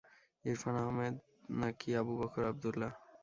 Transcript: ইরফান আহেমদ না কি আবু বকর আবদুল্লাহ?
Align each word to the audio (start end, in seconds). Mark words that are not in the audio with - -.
ইরফান 0.45 0.75
আহেমদ 0.81 1.15
না 1.59 1.69
কি 1.79 1.89
আবু 1.99 2.13
বকর 2.19 2.43
আবদুল্লাহ? 2.51 2.91